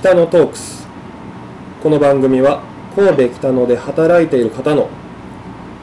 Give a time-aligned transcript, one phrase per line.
[0.00, 0.86] 北野トークス。
[1.82, 2.62] この番組は
[2.96, 4.88] 神戸北野で働いている方の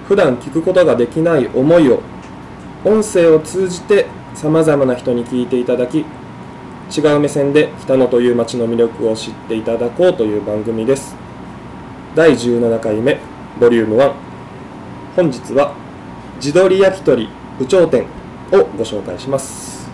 [0.07, 2.01] 普段聞くことができない思いを
[2.83, 11.15] 音声を通じてさまざまな人に聞いていただき違う目線で北野という街の魅力を知っていただこうという番組です。
[12.15, 13.19] 第17回目
[13.59, 14.13] ボリューム1
[15.15, 15.75] 本日は
[16.39, 17.29] 地鶏焼き鳥
[17.59, 18.07] 有頂店
[18.51, 19.87] をご紹介します。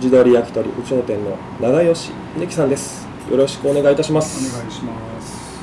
[0.00, 3.11] 地鶏焼き鳥有頂店の長吉秀樹さんです。
[3.30, 5.60] よろしくお願いいたしますお願いします。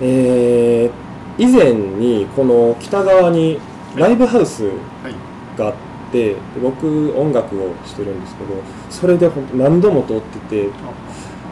[0.00, 3.58] えー以前にこの北側に
[3.96, 4.70] ライブハウスは
[5.08, 5.56] い。
[5.58, 5.74] があっ
[6.12, 8.50] てで僕音楽をしてるんですけど
[8.90, 10.68] それで何度も通ってて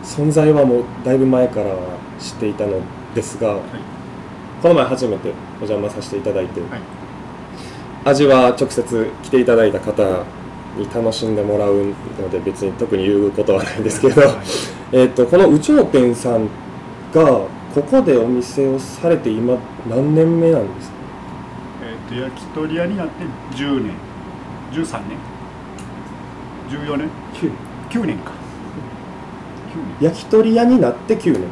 [0.04, 2.82] 存在はもうだいぶ前からは知っていたの
[3.14, 3.60] ですがはい。
[4.62, 5.30] この前初めて
[5.62, 6.80] お邪魔させていただいて、はい。
[8.04, 10.24] 味は直接来ていただいた方
[10.76, 11.76] に楽しんでもらう
[12.20, 14.30] ので別に特に言うことはないんですけど、はい
[14.92, 16.46] えっとこの有頂店さん
[17.12, 17.24] が
[17.74, 19.56] ここでお店をされて今
[19.88, 20.96] 何年目なんですか？
[21.84, 23.24] えっ、と焼き鳥屋になって
[23.56, 23.92] 10年、
[24.72, 25.18] 13年、
[26.70, 27.08] 14年、
[27.90, 28.32] 9年か。
[29.72, 30.08] 9年。
[30.08, 31.50] 焼き鳥屋になって9年9年。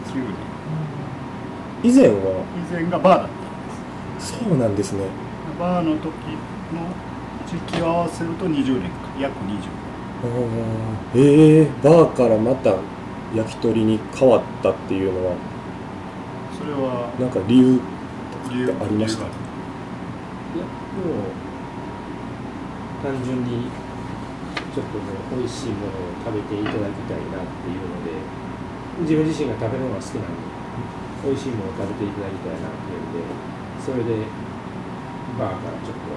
[1.84, 2.44] 以前は？
[2.70, 4.32] 以前がバーだったんです。
[4.32, 5.04] そうなんですね
[5.58, 6.12] バーの時の
[7.46, 9.07] 時期を合わせると20年か。
[9.20, 9.68] 約20
[11.14, 12.76] ええバーからまた
[13.34, 15.34] 焼き鳥に変わったっていうのは
[16.58, 17.80] それはなんか理由
[18.50, 19.24] 理由ありました？
[19.24, 19.28] い
[20.58, 20.70] やも
[21.28, 21.30] う
[23.04, 23.68] 単純に
[24.74, 25.04] ちょっとね
[25.36, 28.10] 美味しいものを食べていただきたいなっていうので
[29.06, 30.42] 自分自身が食べるのが好きなんで
[31.22, 33.22] 美味しいものを食べていただきたいなっていうんで
[33.84, 34.26] それで
[35.38, 36.10] バーからちょっと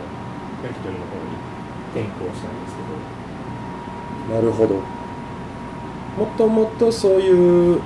[0.65, 1.37] 焼き鳥の方に
[1.93, 2.90] 転向したんですけど
[4.31, 4.75] なるほど。
[6.17, 7.81] もともとそういう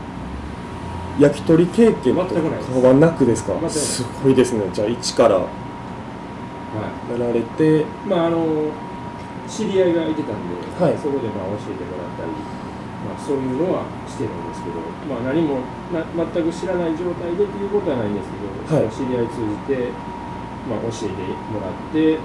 [1.19, 3.45] 焼き鳥経験とかはなくです。
[3.45, 4.03] かす。
[4.23, 4.65] ごいですね。
[4.73, 5.47] じゃあ一からは
[7.11, 7.81] やられて。
[7.81, 8.71] いまああの
[9.47, 10.97] 知り合いがいてたんで、はい。
[10.97, 12.33] そこでまあ教えてもらったり、
[13.05, 15.61] まあ、そういうのはしてるんですけど、まあ、何も
[15.93, 16.01] な
[16.33, 18.89] 全く知らない状態でっていうことはないんですけど、はい。
[18.89, 19.93] 知り合い通じて、
[20.65, 21.21] まあ、教えて
[21.53, 22.17] もらって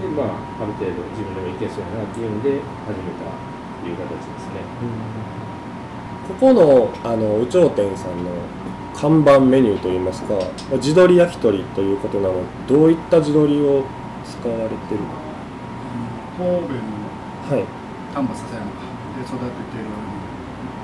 [0.00, 3.36] で、まあ、ある程度自分でもいけそうやなっていうので始めたっ
[3.82, 4.64] ていう形ですね。
[6.28, 8.30] ここのあの有頂店さんの
[8.94, 10.38] 看板メニューといいますか
[10.80, 13.84] 地鶏焼き鳥ということなのでどういった地鶏を
[14.24, 15.00] 使われてる
[16.38, 16.80] 神戸の
[17.50, 17.64] はい。
[18.14, 18.72] 丹波篠山で
[19.26, 19.90] 育てている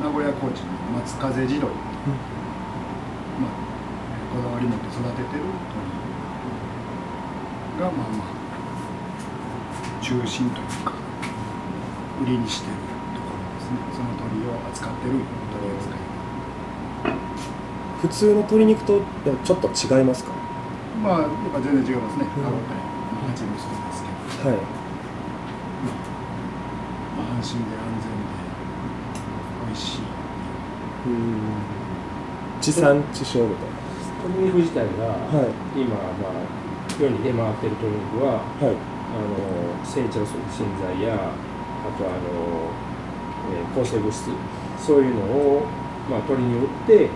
[0.02, 0.68] 名古屋コーチの
[0.98, 1.78] 松風地鶏、ま
[3.48, 3.50] あ、
[4.34, 5.44] こだわり持って育ててる
[7.78, 8.39] 鳥がまあまあ
[10.10, 10.91] 中心というか
[12.21, 12.75] 売りにしてる
[13.15, 13.78] ところですね。
[13.94, 15.22] その鳥を扱ってる取
[15.62, 16.03] り扱い。
[18.03, 19.03] 普通の鶏肉と
[19.44, 20.32] ちょっと違いますか？
[21.00, 22.26] まあやっぱ全然違いますね。
[22.26, 22.43] うん。
[22.43, 22.75] 歯応え
[23.22, 24.59] まあ味もそうですけど、はい。
[27.15, 28.27] まあ、安心で安全で
[29.62, 30.03] 美味しい。
[32.60, 33.69] 地産地消みたい
[34.27, 35.54] 鶏肉自体が、なはい。
[35.81, 36.42] 今、まあ、
[36.98, 38.75] 世に出回ってる鶏肉ははい。
[39.10, 39.19] あの
[39.84, 42.70] 成長促進剤やあとあの、
[43.52, 44.30] えー抗生物質
[44.78, 45.22] そういうの
[45.60, 45.66] を、
[46.10, 47.08] まあ、鳥に売って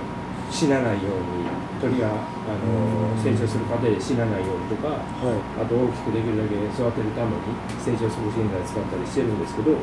[0.50, 1.46] 死なないように
[1.80, 2.12] 鳥があ
[2.58, 3.22] のうん。
[3.22, 5.62] 成長する過程で死なないようにとかはい。
[5.62, 7.42] あと大きくできるだけ育てるために
[7.82, 9.74] 成長促進剤使ったりしてるんですけど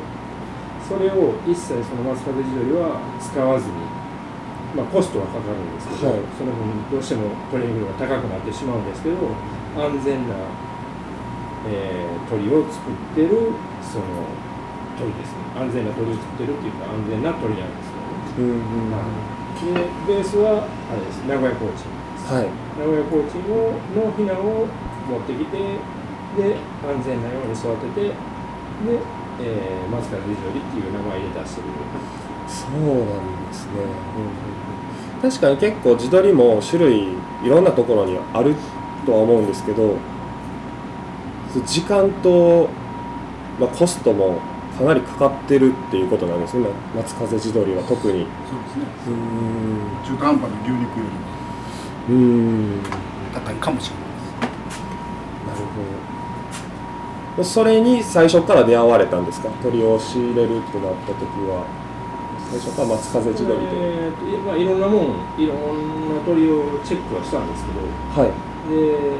[0.88, 3.74] それを一切その松風地鶏は使わずに、
[4.76, 6.20] まあ、コストはかかるんですけど、はい。
[6.36, 9.16] その分どうしても鶏肉が高くなってしまうんですけど
[9.76, 10.34] 安全な、
[11.68, 13.52] えー鳥を作ってる
[13.84, 14.04] その
[14.96, 15.52] 鳥ですね。
[15.60, 18.08] 安全な鳥を作ってるっていうか安全な鳥なんですよね。
[18.38, 19.04] うんうんは
[19.60, 21.20] でベースはあれです。
[21.28, 21.84] 名古屋コーチ。
[21.84, 22.48] ンですい。
[22.80, 25.58] 名古屋コーチンをのヒナを持ってきて
[26.40, 28.16] で安全なように育ててで、
[29.40, 31.68] えー、松風地鶏っていう名前で出してる。
[32.48, 33.72] そうなんですね、
[35.22, 37.12] 確かに結構地鶏も種類
[37.44, 38.54] いろんなところにある
[39.06, 39.96] とは思うんですけど
[41.60, 42.68] 時間と、
[43.60, 44.40] まあ、コストも
[44.78, 46.66] かなりかかってるっていうことなんですね。
[46.96, 48.26] 松風地鶏は特に。
[48.48, 48.86] そうですね。
[49.08, 49.16] うーん。
[50.04, 51.12] 中途半端な牛肉よりは
[52.08, 52.82] うーん。
[52.82, 52.90] なる
[53.34, 54.04] 高いかもしれない
[57.36, 57.44] ほど。
[57.44, 59.48] それに最初から出会われたんですか？
[59.62, 61.64] 鳥を仕入れるってなった時は。
[62.50, 65.56] 最初から松風地鶏で、えーといまあ、いろんなもんいろん
[66.12, 67.80] な鳥をチェックはしたんですけど。
[68.20, 68.32] はい。
[68.68, 69.16] で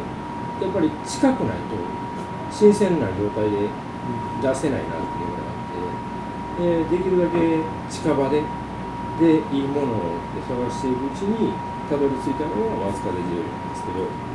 [0.60, 1.74] やっぱり近くないと
[2.52, 3.68] 新鮮な状態で
[4.42, 5.64] 出せないなっていうのがあ
[6.54, 7.58] ってでできるだけ
[7.90, 8.42] 近場で
[9.20, 11.52] でいいものを探していくうちに
[11.88, 14.32] たどり着いたのが松風地鶏なんですけど。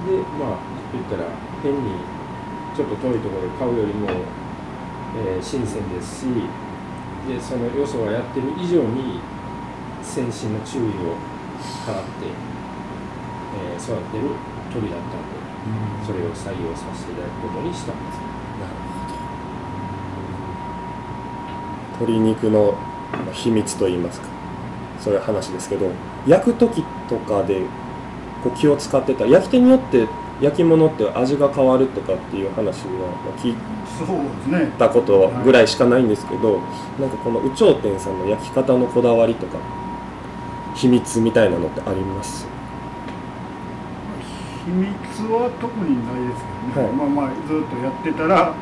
[0.00, 0.58] でまあ
[0.92, 1.28] 言ったら
[1.62, 1.92] 変に
[2.74, 4.08] ちょっと遠いところで買うよりも、
[5.18, 6.26] えー新鮮ですし
[7.28, 9.20] でそのよそがやってる以上に
[10.02, 10.86] 先進の注意を
[11.84, 12.26] 払って、
[13.74, 14.30] えー育てる
[14.72, 15.49] 鳥だったんで。
[16.06, 18.18] それを採用させていただくことにしたんです。
[22.00, 22.72] 鶏肉の
[23.12, 24.26] まあ秘密といいますか。
[25.00, 25.90] そういう話ですけど
[26.26, 27.60] 焼く時とかで
[28.42, 29.26] こう気を使ってた。
[29.26, 30.06] 焼き手によって
[30.40, 32.92] 焼き物って味が変わるとかっていう話は
[33.24, 33.54] まあ聞い
[34.78, 36.58] たことぐらいしかないんですけど
[36.98, 39.58] なんかこの有頂天さんの焼き方のこだわりとか
[40.74, 42.46] 秘密みたいなのってあります？
[44.70, 44.94] 秘密
[45.34, 46.94] は特にないですけどね、はい。
[46.94, 48.54] まあまあずっとやってたら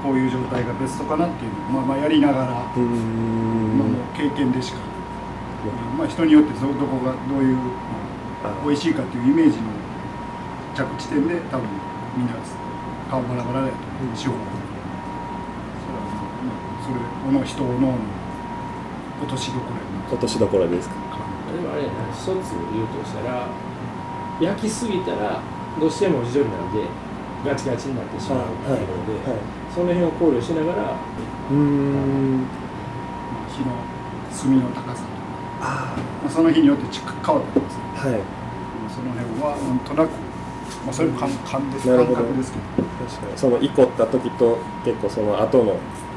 [0.00, 3.76] こういう状態がベストかなっていうのをまあまあやりながら、うーん。
[3.76, 4.80] まあ、もう経験でしか、
[5.98, 8.56] まあ、人によってどどこがどういう、まあ。
[8.56, 9.68] あ美味しいかっていうイメージの
[10.72, 11.68] 着地点で多分
[12.16, 12.32] みんな
[13.10, 14.16] 顔バラバラだよと思う。
[14.16, 14.40] しようが
[15.84, 16.00] それは
[16.48, 18.00] まあそれこの人の
[19.20, 20.94] 落としどころ落としどころですか？
[22.16, 23.44] 一つ言うとしたら
[24.40, 25.40] 焼きすぎたら
[25.78, 26.84] どうしても地鶏なんで
[27.44, 29.38] ガチガチになってしまうっていうので、はい
[29.70, 32.42] その辺を考慮しながらうーん。
[32.42, 32.44] ま
[33.38, 33.70] あ火の
[34.36, 35.14] 炭の高さとか、
[35.60, 35.94] あ
[36.24, 37.78] まあ、その日によってち変わってます。
[37.78, 38.20] はい。
[38.90, 40.10] その辺はなんとなく、
[40.84, 42.22] まあ、それも感感です感なるほど。
[42.22, 42.64] 覚ですけど。
[43.06, 43.38] 確かに。
[43.38, 45.76] そのイコった時と結構その後の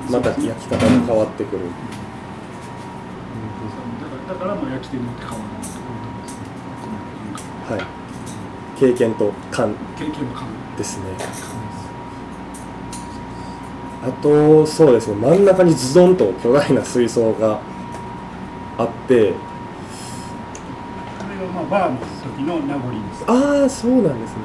[0.09, 1.61] また焼き方が変わってくる。
[4.01, 6.33] だからだからもう焼き手によって変わると思います
[7.77, 7.77] ね。
[7.77, 8.02] はい
[8.79, 10.47] 経験と感経験の感
[10.77, 11.05] ですね。
[14.05, 15.15] あとそうですね。
[15.15, 17.59] 真ん中にズドンと巨大な水槽が
[18.77, 19.33] あって。
[21.55, 23.23] あバーの時の名残です。
[23.27, 24.37] ああそうなんですね。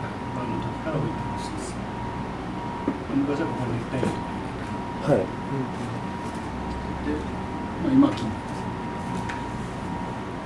[5.05, 5.23] はい入
[7.07, 8.13] れて、まあ、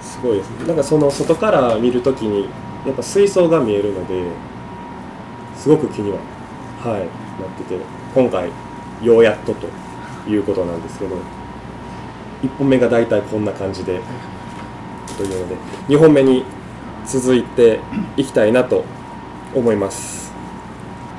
[0.01, 0.67] すごいですね。
[0.69, 2.49] なんかその外から見るときに
[2.87, 4.31] やっぱ水槽が見えるので
[5.57, 6.19] すごく気には
[6.81, 7.09] はいなっ
[7.57, 7.79] てて
[8.15, 8.51] 今回
[9.03, 9.69] ようやっとと
[10.29, 11.17] いうことなんですけど
[12.43, 14.01] 1本目が大体こんな感じで
[15.17, 15.57] というので
[15.89, 16.45] 2本目に
[17.07, 17.81] 続いて
[18.17, 18.85] いきたいなと
[19.55, 20.33] 思います。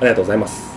[0.02, 0.73] りがとうございます。